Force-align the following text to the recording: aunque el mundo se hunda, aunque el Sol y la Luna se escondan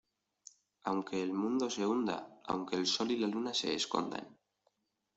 aunque 0.85 1.21
el 1.21 1.31
mundo 1.31 1.69
se 1.69 1.85
hunda, 1.85 2.41
aunque 2.47 2.75
el 2.75 2.87
Sol 2.87 3.11
y 3.11 3.19
la 3.19 3.27
Luna 3.27 3.53
se 3.53 3.75
escondan 3.75 4.35